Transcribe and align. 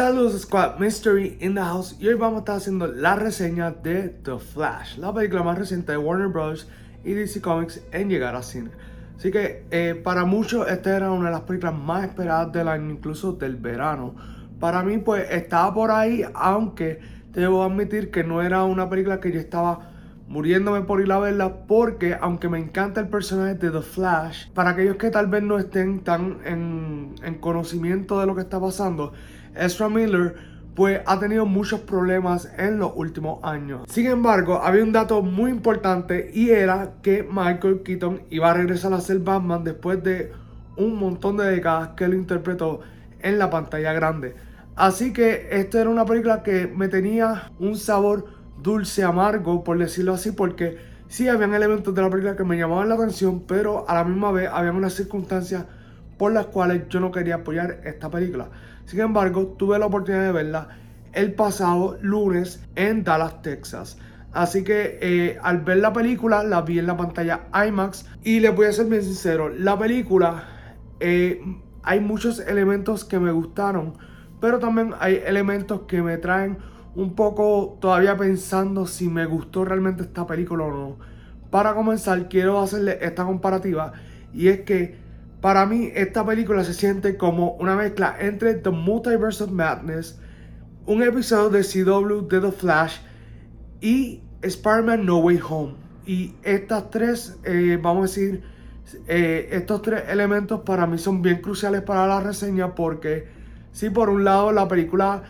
Saludos 0.00 0.40
Squad, 0.40 0.78
Mystery 0.78 1.36
in 1.40 1.54
the 1.54 1.60
House 1.60 1.94
y 2.00 2.08
hoy 2.08 2.14
vamos 2.14 2.36
a 2.36 2.38
estar 2.38 2.56
haciendo 2.56 2.86
la 2.86 3.16
reseña 3.16 3.70
de 3.70 4.08
The 4.08 4.38
Flash, 4.38 4.96
la 4.96 5.12
película 5.12 5.42
más 5.42 5.58
reciente 5.58 5.92
de 5.92 5.98
Warner 5.98 6.28
Bros. 6.28 6.66
y 7.04 7.12
DC 7.12 7.42
Comics 7.42 7.82
en 7.92 8.08
llegar 8.08 8.34
a 8.34 8.42
cine. 8.42 8.70
Así 9.18 9.30
que 9.30 9.66
eh, 9.70 10.00
para 10.02 10.24
muchos 10.24 10.66
esta 10.68 10.96
era 10.96 11.10
una 11.10 11.26
de 11.26 11.32
las 11.32 11.42
películas 11.42 11.74
más 11.74 12.04
esperadas 12.04 12.50
del 12.50 12.68
año, 12.68 12.90
incluso 12.90 13.34
del 13.34 13.56
verano. 13.56 14.14
Para 14.58 14.82
mí 14.82 14.96
pues 14.96 15.30
estaba 15.30 15.74
por 15.74 15.90
ahí, 15.90 16.24
aunque 16.32 17.00
debo 17.32 17.62
admitir 17.62 18.10
que 18.10 18.24
no 18.24 18.40
era 18.40 18.64
una 18.64 18.88
película 18.88 19.20
que 19.20 19.30
yo 19.30 19.38
estaba 19.38 19.89
muriéndome 20.30 20.82
por 20.82 21.00
ir 21.00 21.10
a 21.10 21.18
verla 21.18 21.66
porque 21.66 22.16
aunque 22.18 22.48
me 22.48 22.58
encanta 22.58 23.00
el 23.00 23.08
personaje 23.08 23.54
de 23.54 23.72
The 23.72 23.82
Flash, 23.82 24.48
para 24.54 24.70
aquellos 24.70 24.94
que 24.94 25.10
tal 25.10 25.26
vez 25.26 25.42
no 25.42 25.58
estén 25.58 26.04
tan 26.04 26.38
en, 26.44 27.16
en 27.24 27.34
conocimiento 27.34 28.20
de 28.20 28.26
lo 28.26 28.36
que 28.36 28.42
está 28.42 28.60
pasando, 28.60 29.12
Ezra 29.56 29.88
Miller 29.88 30.36
pues 30.76 31.00
ha 31.04 31.18
tenido 31.18 31.46
muchos 31.46 31.80
problemas 31.80 32.48
en 32.56 32.78
los 32.78 32.92
últimos 32.94 33.40
años. 33.42 33.82
Sin 33.88 34.06
embargo, 34.06 34.60
había 34.62 34.84
un 34.84 34.92
dato 34.92 35.20
muy 35.20 35.50
importante 35.50 36.30
y 36.32 36.50
era 36.50 36.92
que 37.02 37.28
Michael 37.28 37.82
Keaton 37.82 38.22
iba 38.30 38.52
a 38.52 38.54
regresar 38.54 38.94
a 38.94 39.00
ser 39.00 39.18
Batman 39.18 39.64
después 39.64 40.00
de 40.04 40.32
un 40.76 40.96
montón 40.96 41.38
de 41.38 41.50
décadas 41.50 41.90
que 41.96 42.06
lo 42.06 42.14
interpretó 42.14 42.80
en 43.20 43.36
la 43.36 43.50
pantalla 43.50 43.92
grande. 43.92 44.36
Así 44.76 45.12
que 45.12 45.48
esta 45.50 45.80
era 45.80 45.90
una 45.90 46.06
película 46.06 46.44
que 46.44 46.68
me 46.68 46.86
tenía 46.86 47.50
un 47.58 47.76
sabor 47.76 48.39
dulce 48.62 49.04
amargo, 49.04 49.64
por 49.64 49.78
decirlo 49.78 50.14
así, 50.14 50.32
porque 50.32 50.78
sí 51.08 51.28
habían 51.28 51.54
elementos 51.54 51.94
de 51.94 52.02
la 52.02 52.10
película 52.10 52.36
que 52.36 52.44
me 52.44 52.56
llamaban 52.56 52.88
la 52.88 52.94
atención, 52.94 53.40
pero 53.46 53.88
a 53.88 53.94
la 53.94 54.04
misma 54.04 54.30
vez 54.32 54.48
habían 54.52 54.76
unas 54.76 54.94
circunstancias 54.94 55.64
por 56.18 56.32
las 56.32 56.46
cuales 56.46 56.82
yo 56.88 57.00
no 57.00 57.10
quería 57.10 57.36
apoyar 57.36 57.80
esta 57.84 58.10
película. 58.10 58.48
Sin 58.84 59.00
embargo, 59.00 59.54
tuve 59.58 59.78
la 59.78 59.86
oportunidad 59.86 60.24
de 60.24 60.32
verla 60.32 60.68
el 61.12 61.34
pasado 61.34 61.98
lunes 62.02 62.62
en 62.76 63.04
Dallas, 63.04 63.42
Texas. 63.42 63.98
Así 64.32 64.62
que 64.62 64.98
eh, 65.00 65.38
al 65.42 65.60
ver 65.60 65.78
la 65.78 65.92
película 65.92 66.44
la 66.44 66.62
vi 66.62 66.78
en 66.78 66.86
la 66.86 66.96
pantalla 66.96 67.46
IMAX 67.66 68.06
y 68.22 68.40
les 68.40 68.54
voy 68.54 68.66
a 68.66 68.72
ser 68.72 68.86
bien 68.86 69.02
sincero, 69.02 69.48
la 69.48 69.76
película 69.78 70.44
eh, 71.00 71.40
hay 71.82 72.00
muchos 72.00 72.38
elementos 72.38 73.04
que 73.04 73.18
me 73.18 73.32
gustaron, 73.32 73.94
pero 74.40 74.58
también 74.58 74.94
hay 75.00 75.20
elementos 75.24 75.82
que 75.88 76.02
me 76.02 76.16
traen 76.18 76.58
un 76.94 77.14
poco 77.14 77.78
todavía 77.80 78.16
pensando 78.16 78.86
si 78.86 79.08
me 79.08 79.26
gustó 79.26 79.64
realmente 79.64 80.02
esta 80.02 80.26
película 80.26 80.64
o 80.64 80.70
no. 80.70 80.98
Para 81.50 81.74
comenzar, 81.74 82.28
quiero 82.28 82.60
hacerle 82.60 82.98
esta 83.00 83.24
comparativa 83.24 83.92
y 84.32 84.48
es 84.48 84.60
que 84.60 85.10
para 85.40 85.64
mí, 85.64 85.90
esta 85.94 86.24
película 86.24 86.64
se 86.64 86.74
siente 86.74 87.16
como 87.16 87.52
una 87.52 87.74
mezcla 87.74 88.14
entre 88.20 88.54
The 88.54 88.70
Multiverse 88.70 89.44
of 89.44 89.50
Madness, 89.50 90.18
un 90.84 91.02
episodio 91.02 91.48
de 91.48 91.62
CW 91.62 92.28
de 92.28 92.40
The 92.40 92.52
Flash 92.52 92.98
y 93.80 94.20
Spider-Man 94.42 95.06
No 95.06 95.18
Way 95.18 95.40
Home. 95.48 95.74
Y 96.04 96.34
estas 96.42 96.90
tres, 96.90 97.38
eh, 97.44 97.78
vamos 97.80 98.00
a 98.00 98.06
decir, 98.08 98.42
eh, 99.06 99.48
estos 99.52 99.80
tres 99.80 100.02
elementos 100.10 100.60
para 100.60 100.86
mí 100.86 100.98
son 100.98 101.22
bien 101.22 101.40
cruciales 101.40 101.80
para 101.82 102.06
la 102.06 102.20
reseña 102.20 102.74
porque, 102.74 103.28
si 103.72 103.88
por 103.88 104.10
un 104.10 104.24
lado 104.24 104.52
la 104.52 104.68
película 104.68 105.22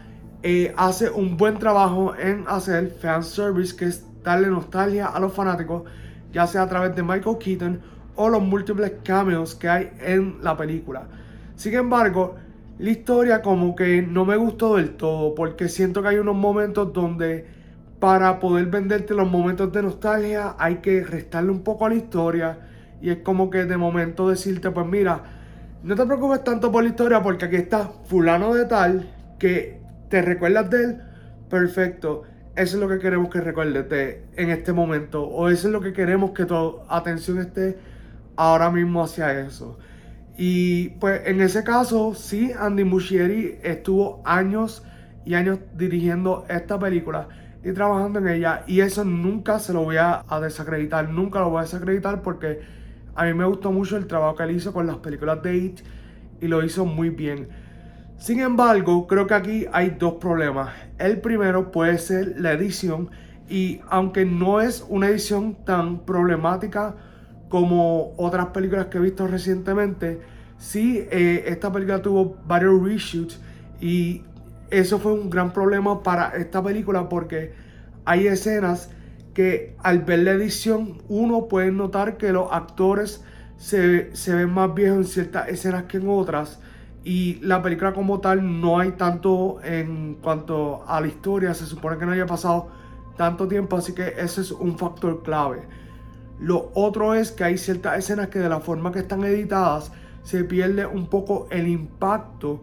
eh, 0.43 0.73
hace 0.77 1.11
un 1.11 1.37
buen 1.37 1.59
trabajo 1.59 2.15
en 2.17 2.45
hacer 2.49 2.97
fan 3.01 3.23
service, 3.23 3.77
que 3.77 3.87
es 3.87 4.05
darle 4.23 4.49
nostalgia 4.49 5.07
a 5.07 5.21
los 5.21 5.33
fanáticos, 5.33 5.83
ya 6.33 6.47
sea 6.47 6.63
a 6.63 6.69
través 6.69 6.95
de 6.97 7.03
Michael 7.03 7.37
Keaton 7.39 7.81
o 8.17 8.29
los 8.29 8.43
múltiples 8.43 8.93
cameos 9.05 9.55
que 9.55 9.69
hay 9.69 9.91
en 10.01 10.39
la 10.43 10.57
película. 10.57 11.07
Sin 11.57 11.75
embargo, 11.75 12.37
la 12.79 12.91
historia 12.91 13.43
como 13.43 13.77
que 13.77 14.01
no 14.01 14.25
me 14.25 14.37
gustó 14.37 14.77
del 14.77 14.97
todo 14.97 15.35
porque 15.35 15.69
siento 15.69 16.01
que 16.01 16.09
hay 16.09 16.17
unos 16.17 16.37
momentos 16.37 16.93
donde 16.93 17.47
para 17.99 18.41
poder 18.41 18.67
venderte 18.67 19.13
los 19.13 19.31
momentos 19.31 19.71
de 19.71 19.83
nostalgia 19.83 20.55
hay 20.59 20.77
que 20.77 21.05
restarle 21.05 21.51
un 21.51 21.61
poco 21.61 21.85
a 21.85 21.91
la 21.91 21.97
historia 21.97 22.59
y 23.03 23.11
es 23.11 23.19
como 23.19 23.51
que 23.51 23.67
de 23.67 23.77
momento 23.77 24.31
decirte 24.31 24.71
pues 24.71 24.87
mira, 24.87 25.23
no 25.83 25.95
te 25.95 26.07
preocupes 26.07 26.43
tanto 26.43 26.73
por 26.73 26.83
la 26.83 26.89
historia 26.89 27.23
porque 27.23 27.45
aquí 27.45 27.57
está 27.57 27.91
fulano 28.07 28.55
de 28.55 28.65
tal 28.65 29.11
que 29.39 29.80
te 30.11 30.21
recuerdas 30.21 30.69
de 30.69 30.85
él, 30.85 30.97
perfecto. 31.49 32.25
Eso 32.57 32.77
es 32.77 32.81
lo 32.83 32.89
que 32.89 32.99
queremos 32.99 33.31
que 33.31 33.41
recuerdes 33.41 34.19
en 34.37 34.51
este 34.51 34.73
momento 34.73 35.23
o 35.23 35.49
eso 35.49 35.69
es 35.69 35.73
lo 35.73 35.81
que 35.81 35.93
queremos 35.95 36.33
que 36.33 36.45
tu 36.45 36.81
atención 36.89 37.39
esté 37.39 37.79
ahora 38.37 38.71
mismo 38.71 39.03
hacia 39.03 39.41
eso. 39.41 39.79
Y 40.37 40.91
pues 41.01 41.23
en 41.27 41.41
ese 41.41 41.63
caso, 41.65 42.15
sí, 42.15 42.53
Andy 42.59 42.85
Muschietti 42.85 43.59
estuvo 43.63 44.21
años 44.25 44.83
y 45.25 45.35
años 45.35 45.61
dirigiendo 45.77 46.45
esta 46.49 46.79
película 46.79 47.29
y 47.63 47.73
trabajando 47.73 48.19
en 48.19 48.29
ella. 48.29 48.65
Y 48.67 48.81
eso 48.81 49.05
nunca 49.05 49.59
se 49.59 49.73
lo 49.73 49.85
voy 49.85 49.97
a, 49.99 50.25
desacreditar, 50.43 51.09
nunca 51.09 51.41
lo 51.41 51.51
voy 51.51 51.61
a 51.61 51.63
desacreditar 51.63 52.23
porque 52.23 52.61
a 53.15 53.25
mí 53.25 53.35
me 53.35 53.45
gustó 53.45 53.71
mucho 53.71 53.97
el 53.97 54.07
trabajo 54.07 54.35
que 54.35 54.43
él 54.43 54.53
hizo 54.53 54.73
con 54.73 54.87
las 54.87 54.97
películas 54.97 55.43
de 55.43 55.57
It 55.57 55.81
y 56.41 56.49
lo 56.49 56.65
hizo 56.65 56.85
muy 56.85 57.11
bien. 57.11 57.49
Sin 58.21 58.39
embargo, 58.41 59.07
creo 59.07 59.27
que 59.27 59.33
aquí 59.33 59.67
hay 59.73 59.97
dos 59.99 60.17
problemas. 60.21 60.75
El 60.99 61.23
primero 61.23 61.73
puede 61.73 61.97
ser 61.97 62.35
la 62.39 62.53
edición 62.53 63.09
y 63.49 63.81
aunque 63.89 64.27
no 64.27 64.61
es 64.61 64.85
una 64.91 65.09
edición 65.09 65.57
tan 65.65 66.01
problemática, 66.01 66.97
como 67.49 68.13
otras 68.19 68.49
películas 68.49 68.87
que 68.87 68.99
he 68.99 69.01
visto 69.01 69.27
recientemente, 69.27 70.21
sí, 70.59 71.07
eh, 71.11 71.45
esta 71.47 71.73
película 71.73 72.03
tuvo 72.03 72.37
varios 72.47 72.83
reshoots 72.83 73.41
y 73.81 74.23
eso 74.69 74.99
fue 74.99 75.15
un 75.15 75.31
gran 75.31 75.55
problema 75.55 76.03
para 76.03 76.37
esta 76.37 76.63
película 76.63 77.09
porque 77.09 77.55
hay 78.05 78.27
escenas 78.27 78.91
que 79.33 79.77
al 79.83 80.01
ver 80.01 80.19
la 80.21 80.33
edición 80.33 80.99
uno 81.09 81.49
puede 81.49 81.73
notar 81.73 82.19
que 82.19 82.33
los 82.33 82.53
actores 82.53 83.25
se, 83.57 84.15
se 84.15 84.35
ven 84.35 84.51
más 84.51 84.75
viejos 84.75 84.99
en 84.99 85.05
ciertas 85.07 85.49
escenas 85.49 85.85
que 85.85 85.97
en 85.97 86.09
otras 86.11 86.61
y 87.05 87.39
la 87.41 87.63
película 87.63 87.93
como 87.93 88.21
tal 88.21 88.61
no 88.61 88.79
hay 88.79 88.93
tanto 88.93 89.61
en 89.63 90.17
cuanto 90.21 90.85
a 90.87 91.01
la 91.01 91.07
historia, 91.07 91.55
se 91.55 91.67
supone 91.67 91.97
que 91.97 92.05
no 92.05 92.13
haya 92.13 92.27
pasado 92.27 92.69
tanto 93.17 93.49
tiempo, 93.49 93.77
así 93.77 93.95
que 93.95 94.15
ese 94.19 94.43
es 94.43 94.51
un 94.51 94.77
factor 94.79 95.23
clave. 95.23 95.63
Lo 96.39 96.71
otro 96.75 97.15
es 97.15 97.33
que 97.33 97.45
hay 97.45 97.59
ciertas 97.59 97.99
escenas 97.99 98.29
que 98.29 98.39
de 98.39 98.49
la 98.49 98.61
forma 98.61 98.93
que 98.93 99.01
están 99.01 99.25
editadas 99.25 99.93
se 100.23 100.45
pierde 100.45 100.87
un 100.87 101.09
poco 101.09 101.49
el 101.51 101.69
impacto 101.69 102.63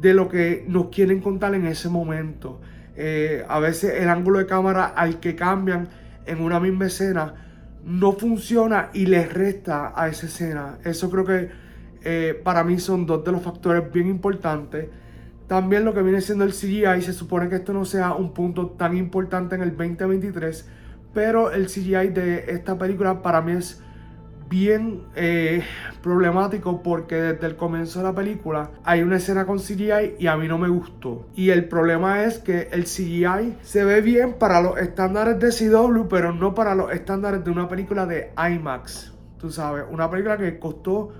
de 0.00 0.14
lo 0.14 0.28
que 0.28 0.64
nos 0.68 0.88
quieren 0.88 1.20
contar 1.20 1.54
en 1.54 1.66
ese 1.66 1.88
momento. 1.88 2.60
Eh, 2.96 3.44
a 3.48 3.58
veces 3.60 3.94
el 4.00 4.08
ángulo 4.08 4.38
de 4.38 4.46
cámara 4.46 4.86
al 4.86 5.20
que 5.20 5.34
cambian 5.34 5.88
en 6.26 6.40
una 6.40 6.60
misma 6.60 6.86
escena 6.86 7.34
no 7.84 8.12
funciona 8.12 8.90
y 8.92 9.06
les 9.06 9.32
resta 9.32 9.92
a 9.94 10.08
esa 10.08 10.26
escena. 10.26 10.78
Eso 10.84 11.10
creo 11.10 11.24
que 11.24 11.50
eh, 12.04 12.40
para 12.42 12.64
mí 12.64 12.78
son 12.78 13.06
dos 13.06 13.24
de 13.24 13.32
los 13.32 13.42
factores 13.42 13.92
bien 13.92 14.08
importantes. 14.08 14.88
También 15.46 15.84
lo 15.84 15.92
que 15.92 16.02
viene 16.02 16.20
siendo 16.20 16.44
el 16.44 16.52
CGI, 16.52 17.02
se 17.02 17.12
supone 17.12 17.48
que 17.48 17.56
esto 17.56 17.72
no 17.72 17.84
sea 17.84 18.14
un 18.14 18.32
punto 18.32 18.68
tan 18.68 18.96
importante 18.96 19.54
en 19.54 19.62
el 19.62 19.76
2023 19.76 20.66
pero 21.14 21.50
el 21.52 21.66
CGI 21.66 22.08
de 22.08 22.44
esta 22.48 22.78
película 22.78 23.22
para 23.22 23.40
mí 23.40 23.52
es 23.52 23.82
bien 24.48 25.04
eh, 25.14 25.62
problemático 26.02 26.82
porque 26.82 27.14
desde 27.14 27.46
el 27.46 27.56
comienzo 27.56 28.00
de 28.00 28.04
la 28.04 28.14
película 28.14 28.70
hay 28.84 29.02
una 29.02 29.16
escena 29.16 29.46
con 29.46 29.58
CGI 29.58 30.16
y 30.18 30.26
a 30.26 30.36
mí 30.36 30.46
no 30.46 30.58
me 30.58 30.68
gustó. 30.68 31.26
Y 31.34 31.50
el 31.50 31.66
problema 31.68 32.24
es 32.24 32.38
que 32.38 32.68
el 32.72 32.84
CGI 32.84 33.56
se 33.62 33.84
ve 33.84 34.00
bien 34.02 34.34
para 34.34 34.60
los 34.60 34.78
estándares 34.78 35.38
de 35.38 35.50
CW, 35.50 36.06
pero 36.08 36.32
no 36.32 36.54
para 36.54 36.74
los 36.74 36.92
estándares 36.92 37.44
de 37.44 37.50
una 37.50 37.68
película 37.68 38.04
de 38.04 38.32
IMAX. 38.36 39.12
Tú 39.38 39.50
sabes, 39.50 39.84
una 39.90 40.10
película 40.10 40.36
que 40.36 40.58
costó 40.58 41.12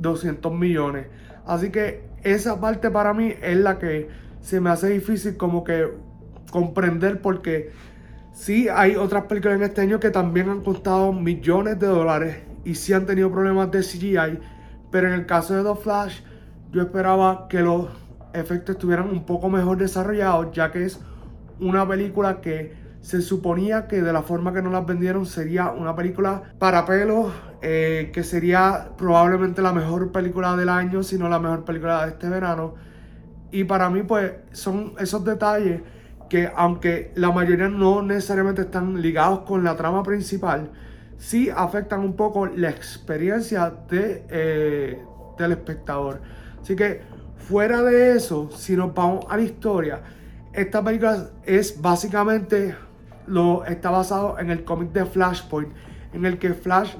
200 0.00 0.52
millones. 0.52 1.06
Así 1.46 1.70
que 1.70 2.02
esa 2.22 2.60
parte 2.60 2.90
para 2.90 3.14
mí 3.14 3.34
es 3.42 3.56
la 3.56 3.78
que 3.78 4.08
se 4.40 4.60
me 4.60 4.70
hace 4.70 4.88
difícil 4.88 5.36
como 5.36 5.64
que 5.64 5.88
comprender 6.50 7.20
porque 7.20 7.70
Sí, 8.32 8.68
hay 8.68 8.96
otras 8.96 9.24
películas 9.24 9.56
en 9.56 9.64
este 9.64 9.80
año 9.80 10.00
que 10.00 10.10
también 10.10 10.48
han 10.48 10.62
costado 10.62 11.12
millones 11.12 11.78
de 11.78 11.88
dólares 11.88 12.36
y 12.64 12.74
sí 12.74 12.92
han 12.92 13.04
tenido 13.04 13.30
problemas 13.30 13.70
de 13.70 13.80
CGI, 13.80 14.38
pero 14.90 15.08
en 15.08 15.14
el 15.14 15.26
caso 15.26 15.54
de 15.56 15.62
The 15.62 15.78
Flash 15.78 16.20
yo 16.70 16.80
esperaba 16.80 17.48
que 17.48 17.60
los 17.60 17.88
efectos 18.32 18.76
estuvieran 18.76 19.10
un 19.10 19.26
poco 19.26 19.50
mejor 19.50 19.78
desarrollados, 19.78 20.52
ya 20.52 20.70
que 20.70 20.84
es 20.84 21.00
una 21.58 21.86
película 21.86 22.40
que 22.40 22.72
se 23.00 23.22
suponía 23.22 23.86
que 23.86 24.02
de 24.02 24.12
la 24.12 24.22
forma 24.22 24.52
que 24.52 24.62
nos 24.62 24.72
las 24.72 24.86
vendieron 24.86 25.26
sería 25.26 25.70
una 25.70 25.94
película 25.94 26.42
para 26.58 26.84
pelos, 26.84 27.32
eh, 27.62 28.10
que 28.12 28.22
sería 28.22 28.90
probablemente 28.96 29.62
la 29.62 29.72
mejor 29.72 30.12
película 30.12 30.56
del 30.56 30.68
año, 30.68 31.02
si 31.02 31.18
no 31.18 31.28
la 31.28 31.38
mejor 31.38 31.64
película 31.64 32.04
de 32.04 32.12
este 32.12 32.28
verano. 32.28 32.74
Y 33.50 33.64
para 33.64 33.90
mí 33.90 34.02
pues 34.02 34.32
son 34.52 34.94
esos 34.98 35.24
detalles 35.24 35.82
que 36.28 36.50
aunque 36.54 37.12
la 37.16 37.32
mayoría 37.32 37.68
no 37.68 38.02
necesariamente 38.02 38.62
están 38.62 39.00
ligados 39.00 39.40
con 39.40 39.64
la 39.64 39.76
trama 39.76 40.02
principal, 40.02 40.70
sí 41.18 41.50
afectan 41.54 42.00
un 42.00 42.14
poco 42.14 42.46
la 42.46 42.70
experiencia 42.70 43.72
de, 43.88 44.24
eh, 44.28 45.02
del 45.38 45.52
espectador. 45.52 46.20
Así 46.62 46.76
que 46.76 47.02
Fuera 47.50 47.82
de 47.82 48.14
eso, 48.14 48.48
si 48.56 48.76
nos 48.76 48.94
vamos 48.94 49.24
a 49.28 49.36
la 49.36 49.42
historia, 49.42 50.00
esta 50.52 50.84
película 50.84 51.30
es 51.44 51.80
básicamente 51.82 52.76
lo 53.30 53.64
está 53.64 53.90
basado 53.90 54.38
en 54.38 54.50
el 54.50 54.64
cómic 54.64 54.92
de 54.92 55.06
Flashpoint, 55.06 55.72
en 56.12 56.26
el 56.26 56.38
que 56.38 56.52
Flash 56.52 56.94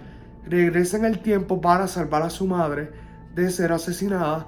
regresa 0.46 0.96
en 0.96 1.04
el 1.04 1.18
tiempo 1.18 1.60
para 1.60 1.86
salvar 1.88 2.22
a 2.22 2.30
su 2.30 2.46
madre 2.46 2.90
de 3.34 3.50
ser 3.50 3.72
asesinada. 3.72 4.46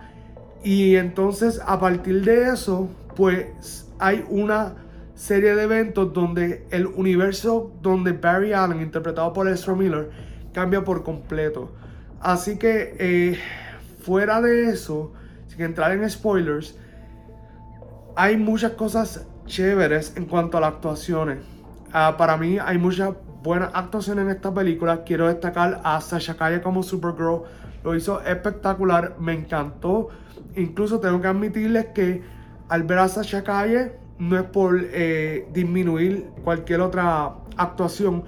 Y 0.62 0.96
entonces 0.96 1.60
a 1.66 1.80
partir 1.80 2.24
de 2.24 2.50
eso, 2.50 2.88
pues 3.16 3.88
hay 3.98 4.24
una 4.28 4.74
serie 5.14 5.54
de 5.54 5.64
eventos 5.64 6.12
donde 6.12 6.66
el 6.70 6.86
universo 6.86 7.72
donde 7.82 8.12
Barry 8.12 8.52
Allen, 8.52 8.80
interpretado 8.80 9.32
por 9.32 9.48
Ezra 9.48 9.74
Miller, 9.74 10.10
cambia 10.52 10.84
por 10.84 11.02
completo. 11.02 11.72
Así 12.20 12.56
que 12.58 12.94
eh, 12.98 13.38
fuera 14.02 14.40
de 14.40 14.70
eso, 14.70 15.12
sin 15.48 15.62
entrar 15.62 15.90
en 15.92 16.08
spoilers, 16.08 16.78
hay 18.14 18.36
muchas 18.36 18.72
cosas 18.72 19.26
chéveres 19.46 20.16
en 20.16 20.26
cuanto 20.26 20.58
a 20.58 20.60
las 20.60 20.74
actuaciones. 20.74 21.38
Ah, 21.92 22.16
para 22.16 22.36
mí 22.36 22.58
hay 22.58 22.78
muchas 22.78 23.14
buenas 23.42 23.70
actuaciones 23.74 24.24
en 24.24 24.30
esta 24.30 24.52
película. 24.52 25.04
Quiero 25.04 25.28
destacar 25.28 25.80
a 25.84 26.00
Sasha 26.00 26.36
Calle 26.36 26.62
como 26.62 26.82
Supergirl. 26.82 27.42
Lo 27.84 27.94
hizo 27.94 28.22
espectacular, 28.22 29.16
me 29.18 29.34
encantó. 29.34 30.08
Incluso 30.56 31.00
tengo 31.00 31.20
que 31.20 31.28
admitirles 31.28 31.86
que 31.86 32.22
al 32.68 32.84
ver 32.84 32.98
a 32.98 33.08
Sasha 33.08 33.44
Calle, 33.44 33.92
no 34.18 34.38
es 34.38 34.44
por 34.44 34.80
eh, 34.80 35.46
disminuir 35.52 36.28
cualquier 36.44 36.80
otra 36.80 37.34
actuación, 37.56 38.24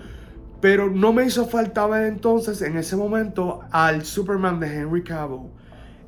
pero 0.61 0.91
no 0.91 1.13
me 1.13 1.25
hizo 1.25 1.47
falta 1.47 1.87
ver 1.87 2.07
entonces 2.07 2.61
en 2.63 2.77
ese 2.77 2.97
momento 2.97 3.61
al 3.71 4.05
Superman 4.05 4.61
de 4.61 4.75
Henry 4.75 5.03
Cavill. 5.03 5.51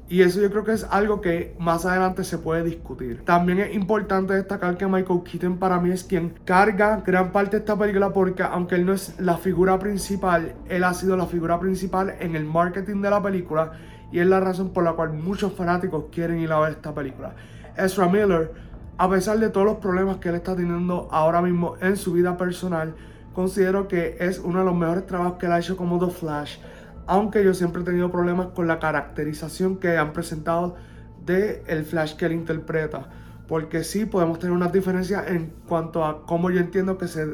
Y 0.08 0.22
eso 0.22 0.40
yo 0.40 0.50
creo 0.50 0.62
que 0.62 0.72
es 0.72 0.84
algo 0.84 1.20
que 1.20 1.56
más 1.58 1.84
adelante 1.84 2.22
se 2.22 2.38
puede 2.38 2.62
discutir. 2.62 3.24
También 3.24 3.58
es 3.58 3.74
importante 3.74 4.34
destacar 4.34 4.76
que 4.76 4.86
Michael 4.86 5.22
Keaton 5.24 5.58
para 5.58 5.80
mí 5.80 5.90
es 5.90 6.04
quien 6.04 6.34
carga 6.44 7.02
gran 7.04 7.32
parte 7.32 7.56
de 7.56 7.60
esta 7.60 7.76
película 7.76 8.12
porque 8.12 8.44
aunque 8.44 8.76
él 8.76 8.86
no 8.86 8.92
es 8.92 9.18
la 9.18 9.36
figura 9.36 9.80
principal, 9.80 10.54
él 10.68 10.84
ha 10.84 10.94
sido 10.94 11.16
la 11.16 11.26
figura 11.26 11.58
principal 11.58 12.14
en 12.20 12.36
el 12.36 12.44
marketing 12.44 13.02
de 13.02 13.10
la 13.10 13.20
película 13.20 13.72
y 14.12 14.20
es 14.20 14.26
la 14.28 14.38
razón 14.38 14.70
por 14.70 14.84
la 14.84 14.92
cual 14.92 15.12
muchos 15.12 15.52
fanáticos 15.54 16.04
quieren 16.12 16.38
ir 16.38 16.52
a 16.52 16.60
ver 16.60 16.72
esta 16.72 16.94
película. 16.94 17.34
Ezra 17.76 18.06
Miller, 18.08 18.52
a 18.98 19.10
pesar 19.10 19.40
de 19.40 19.50
todos 19.50 19.66
los 19.66 19.76
problemas 19.78 20.18
que 20.18 20.28
él 20.28 20.36
está 20.36 20.54
teniendo 20.54 21.08
ahora 21.10 21.42
mismo 21.42 21.74
en 21.80 21.96
su 21.96 22.12
vida 22.12 22.36
personal, 22.36 22.94
considero 23.34 23.88
que 23.88 24.16
es 24.20 24.38
uno 24.38 24.60
de 24.60 24.66
los 24.66 24.74
mejores 24.76 25.04
trabajos 25.04 25.38
que 25.38 25.46
él 25.46 25.52
ha 25.52 25.58
hecho 25.58 25.76
como 25.76 25.98
The 25.98 26.12
Flash 26.12 26.58
aunque 27.06 27.44
yo 27.44 27.54
siempre 27.54 27.82
he 27.82 27.84
tenido 27.84 28.10
problemas 28.10 28.48
con 28.48 28.66
la 28.66 28.78
caracterización 28.78 29.76
que 29.76 29.96
han 29.96 30.12
presentado 30.12 30.76
de 31.24 31.62
el 31.66 31.84
Flash 31.84 32.16
que 32.16 32.26
él 32.26 32.32
interpreta. 32.32 33.08
Porque 33.48 33.84
sí 33.84 34.06
podemos 34.06 34.38
tener 34.38 34.54
unas 34.54 34.72
diferencias 34.72 35.28
en 35.28 35.52
cuanto 35.68 36.04
a 36.04 36.26
cómo 36.26 36.50
yo 36.50 36.60
entiendo 36.60 36.98
que 36.98 37.06
se 37.06 37.26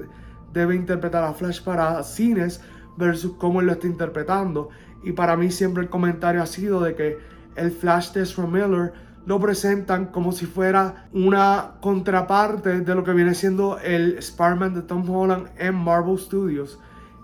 debe 0.53 0.75
interpretar 0.75 1.25
a 1.25 1.33
Flash 1.33 1.63
para 1.63 2.03
cines 2.03 2.61
versus 2.97 3.33
cómo 3.39 3.61
él 3.61 3.67
lo 3.67 3.73
está 3.73 3.87
interpretando. 3.87 4.69
Y 5.03 5.13
para 5.13 5.37
mí 5.37 5.51
siempre 5.51 5.83
el 5.83 5.89
comentario 5.89 6.43
ha 6.43 6.47
sido 6.47 6.81
de 6.81 6.95
que 6.95 7.19
el 7.57 7.71
Flash 7.71 8.13
de 8.13 8.23
Ezra 8.23 8.47
Miller 8.47 8.93
lo 9.25 9.39
presentan 9.41 10.07
como 10.07 10.33
si 10.33 10.47
fuera 10.47 11.09
una 11.13 11.75
contraparte 11.81 12.81
de 12.81 12.95
lo 12.95 13.05
que 13.05 13.13
viene 13.13 13.35
siendo 13.35 13.79
el 13.79 14.19
Spider-Man 14.19 14.75
de 14.75 14.83
Tom 14.83 15.09
Holland 15.09 15.49
en 15.59 15.75
Marvel 15.77 16.19
Studios. 16.19 16.79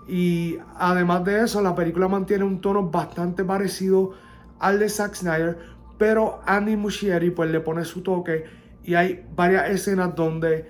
Y 0.09 0.57
además 0.75 1.23
de 1.23 1.43
eso, 1.43 1.61
la 1.61 1.75
película 1.75 2.07
mantiene 2.07 2.43
un 2.43 2.61
tono 2.61 2.89
bastante 2.89 3.43
parecido 3.43 4.13
al 4.59 4.79
de 4.79 4.89
Zack 4.89 5.13
Snyder, 5.13 5.59
pero 5.99 6.41
Andy 6.47 6.75
Muschietti 6.75 7.29
pues 7.29 7.51
le 7.51 7.59
pone 7.59 7.85
su 7.85 8.01
toque 8.01 8.45
y 8.83 8.95
hay 8.95 9.23
varias 9.35 9.69
escenas 9.69 10.15
donde 10.15 10.65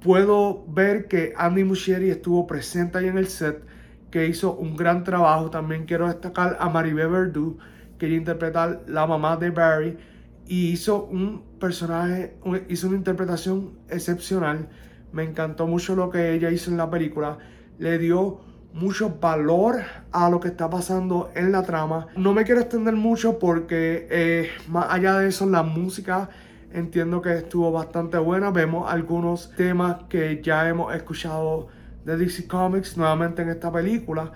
puedo 0.00 0.64
ver 0.68 1.08
que 1.08 1.32
Andy 1.36 1.64
Muschietti 1.64 2.08
estuvo 2.08 2.46
presente 2.46 2.98
ahí 2.98 3.08
en 3.08 3.18
el 3.18 3.26
set, 3.26 3.64
que 4.12 4.28
hizo 4.28 4.54
un 4.54 4.76
gran 4.76 5.02
trabajo. 5.02 5.50
También 5.50 5.84
quiero 5.84 6.06
destacar 6.06 6.56
a 6.60 6.68
Maribel 6.68 7.08
Verdú, 7.08 7.58
que 7.98 8.06
ella 8.06 8.16
interpreta 8.16 8.80
la 8.86 9.08
mamá 9.08 9.36
de 9.36 9.50
Barry 9.50 9.98
y 10.46 10.68
hizo 10.68 11.04
un 11.06 11.42
personaje, 11.58 12.36
hizo 12.68 12.86
una 12.86 12.96
interpretación 12.96 13.72
excepcional. 13.88 14.68
Me 15.10 15.24
encantó 15.24 15.66
mucho 15.66 15.96
lo 15.96 16.10
que 16.10 16.32
ella 16.34 16.50
hizo 16.52 16.70
en 16.70 16.76
la 16.76 16.88
película. 16.88 17.38
Le 17.78 17.98
dio 17.98 18.40
mucho 18.72 19.16
valor 19.20 19.80
a 20.12 20.28
lo 20.30 20.40
que 20.40 20.48
está 20.48 20.68
pasando 20.70 21.30
en 21.34 21.52
la 21.52 21.62
trama. 21.62 22.08
No 22.16 22.32
me 22.32 22.44
quiero 22.44 22.60
extender 22.60 22.94
mucho 22.94 23.38
porque 23.38 24.06
eh, 24.10 24.50
más 24.68 24.86
allá 24.90 25.18
de 25.18 25.28
eso 25.28 25.46
la 25.46 25.62
música 25.62 26.28
entiendo 26.72 27.22
que 27.22 27.36
estuvo 27.36 27.72
bastante 27.72 28.18
buena. 28.18 28.50
Vemos 28.50 28.90
algunos 28.90 29.50
temas 29.56 30.04
que 30.08 30.40
ya 30.42 30.68
hemos 30.68 30.94
escuchado 30.94 31.68
de 32.04 32.16
DC 32.16 32.46
Comics 32.46 32.96
nuevamente 32.96 33.42
en 33.42 33.50
esta 33.50 33.72
película. 33.72 34.32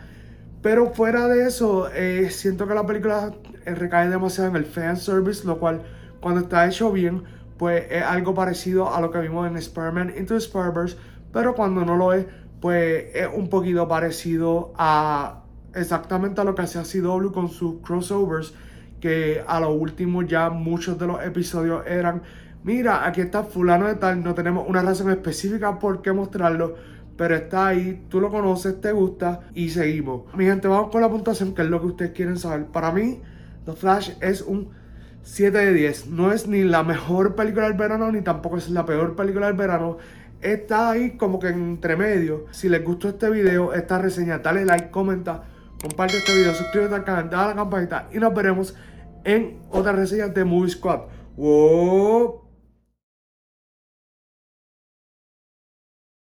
Pero 0.62 0.92
fuera 0.92 1.26
de 1.26 1.46
eso, 1.46 1.88
eh, 1.92 2.28
siento 2.30 2.68
que 2.68 2.74
la 2.74 2.86
película 2.86 3.34
eh, 3.64 3.74
recae 3.74 4.08
demasiado 4.08 4.50
en 4.50 4.56
el 4.56 4.64
fan 4.64 4.96
service, 4.96 5.44
lo 5.44 5.58
cual 5.58 5.82
cuando 6.20 6.42
está 6.42 6.66
hecho 6.66 6.92
bien, 6.92 7.24
pues 7.58 7.84
es 7.90 8.02
algo 8.02 8.34
parecido 8.34 8.94
a 8.94 9.00
lo 9.00 9.10
que 9.10 9.18
vimos 9.18 9.46
en 9.46 9.56
Spider-Man 9.56 10.14
Into 10.16 10.36
Spider-Verse, 10.36 10.96
pero 11.32 11.54
cuando 11.54 11.84
no 11.84 11.96
lo 11.96 12.12
es, 12.12 12.26
pues 12.62 13.06
es 13.12 13.28
un 13.34 13.48
poquito 13.48 13.88
parecido 13.88 14.72
a 14.78 15.42
exactamente 15.74 16.40
a 16.40 16.44
lo 16.44 16.54
que 16.54 16.62
hacía 16.62 16.84
CW 16.84 17.32
con 17.32 17.48
sus 17.48 17.80
crossovers, 17.82 18.54
que 19.00 19.42
a 19.44 19.58
lo 19.58 19.72
último 19.72 20.22
ya 20.22 20.48
muchos 20.48 20.96
de 20.96 21.08
los 21.08 21.20
episodios 21.24 21.84
eran, 21.88 22.22
mira, 22.62 23.04
aquí 23.04 23.20
está 23.20 23.42
fulano 23.42 23.88
de 23.88 23.96
tal, 23.96 24.22
no 24.22 24.32
tenemos 24.34 24.68
una 24.68 24.80
razón 24.80 25.10
específica 25.10 25.80
por 25.80 26.02
qué 26.02 26.12
mostrarlo, 26.12 26.76
pero 27.16 27.34
está 27.34 27.66
ahí, 27.66 28.06
tú 28.08 28.20
lo 28.20 28.30
conoces, 28.30 28.80
te 28.80 28.92
gusta 28.92 29.40
y 29.54 29.70
seguimos. 29.70 30.32
Mi 30.36 30.44
gente, 30.44 30.68
vamos 30.68 30.92
con 30.92 31.00
la 31.00 31.10
puntuación, 31.10 31.56
que 31.56 31.62
es 31.62 31.68
lo 31.68 31.80
que 31.80 31.86
ustedes 31.88 32.12
quieren 32.12 32.38
saber. 32.38 32.66
Para 32.66 32.92
mí, 32.92 33.20
The 33.66 33.72
Flash 33.72 34.12
es 34.20 34.40
un 34.40 34.70
7 35.22 35.58
de 35.58 35.72
10. 35.72 36.06
No 36.08 36.30
es 36.30 36.46
ni 36.46 36.62
la 36.62 36.84
mejor 36.84 37.34
película 37.34 37.66
del 37.66 37.76
verano, 37.76 38.12
ni 38.12 38.22
tampoco 38.22 38.56
es 38.56 38.70
la 38.70 38.86
peor 38.86 39.16
película 39.16 39.46
del 39.46 39.56
verano 39.56 39.98
está 40.42 40.90
ahí 40.90 41.16
como 41.16 41.38
que 41.38 41.48
entre 41.48 41.96
medio. 41.96 42.46
Si 42.50 42.68
les 42.68 42.84
gustó 42.84 43.08
este 43.08 43.30
video, 43.30 43.72
esta 43.72 43.98
reseña, 43.98 44.38
dale 44.38 44.64
like, 44.64 44.90
comenta, 44.90 45.44
comparte 45.80 46.18
este 46.18 46.36
video, 46.36 46.54
suscríbete 46.54 46.94
al 46.94 47.04
canal, 47.04 47.30
dale 47.30 47.44
a 47.44 47.48
la 47.48 47.54
campanita 47.54 48.08
y 48.12 48.18
nos 48.18 48.34
veremos 48.34 48.74
en 49.24 49.60
otra 49.70 49.92
reseña 49.92 50.28
de 50.28 50.44
Movie 50.44 50.70
Squad. 50.70 51.02
¡Wow! 51.36 52.41